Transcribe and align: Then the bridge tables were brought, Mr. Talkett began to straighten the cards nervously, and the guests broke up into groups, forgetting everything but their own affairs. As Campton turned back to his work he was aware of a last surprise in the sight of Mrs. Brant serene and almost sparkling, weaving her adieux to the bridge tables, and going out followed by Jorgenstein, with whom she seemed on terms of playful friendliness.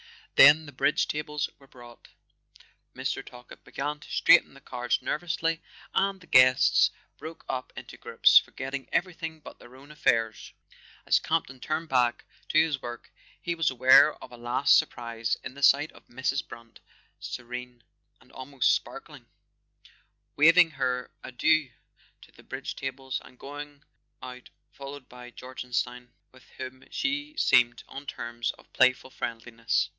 Then 0.35 0.65
the 0.65 0.71
bridge 0.71 1.07
tables 1.07 1.47
were 1.59 1.67
brought, 1.67 2.07
Mr. 2.95 3.23
Talkett 3.23 3.63
began 3.63 3.99
to 3.99 4.09
straighten 4.09 4.55
the 4.55 4.59
cards 4.59 4.99
nervously, 4.99 5.61
and 5.93 6.19
the 6.19 6.25
guests 6.25 6.89
broke 7.19 7.45
up 7.47 7.71
into 7.75 7.95
groups, 7.95 8.39
forgetting 8.39 8.89
everything 8.91 9.39
but 9.39 9.59
their 9.59 9.75
own 9.75 9.91
affairs. 9.91 10.53
As 11.05 11.19
Campton 11.19 11.59
turned 11.59 11.89
back 11.89 12.25
to 12.49 12.57
his 12.57 12.81
work 12.81 13.11
he 13.39 13.53
was 13.53 13.69
aware 13.69 14.15
of 14.15 14.31
a 14.31 14.37
last 14.37 14.75
surprise 14.75 15.37
in 15.43 15.53
the 15.53 15.61
sight 15.61 15.91
of 15.91 16.07
Mrs. 16.07 16.47
Brant 16.47 16.79
serene 17.19 17.83
and 18.19 18.31
almost 18.31 18.73
sparkling, 18.73 19.27
weaving 20.35 20.71
her 20.71 21.11
adieux 21.23 21.69
to 22.23 22.31
the 22.31 22.41
bridge 22.41 22.75
tables, 22.75 23.21
and 23.23 23.37
going 23.37 23.83
out 24.23 24.49
followed 24.71 25.07
by 25.07 25.29
Jorgenstein, 25.29 26.15
with 26.31 26.49
whom 26.57 26.83
she 26.89 27.35
seemed 27.37 27.83
on 27.87 28.07
terms 28.07 28.51
of 28.53 28.73
playful 28.73 29.11
friendliness. 29.11 29.87